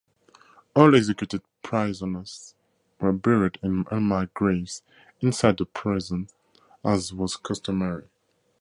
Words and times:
All 0.75 0.95
executed 0.95 1.43
prisoners 1.61 2.55
were 2.99 3.13
buried 3.13 3.59
in 3.61 3.85
unmarked 3.91 4.33
graves 4.33 4.81
inside 5.19 5.57
the 5.59 5.65
prison, 5.67 6.27
as 6.83 7.13
was 7.13 7.35
customary. 7.35 8.07